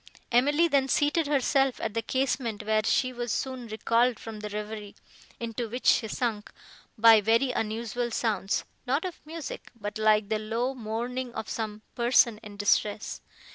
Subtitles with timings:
[0.31, 4.95] Emily then seated herself at the casement, where she was soon recalled from the reverie,
[5.39, 6.51] into which she sunk,
[6.97, 12.39] by very unusual sounds, not of music, but like the low mourning of some person
[12.41, 13.21] in distress.